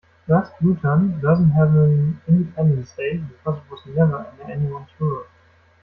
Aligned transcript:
Thus 0.27 0.49
Bhutan 0.59 1.19
doesn't 1.21 1.51
have 1.51 1.75
an 1.75 2.19
Independence 2.27 2.91
Day 2.95 3.17
because 3.17 3.59
it 3.63 3.69
was 3.69 3.85
never 3.85 4.17
under 4.31 4.51
anyone's 4.51 4.89
rule. 4.97 5.25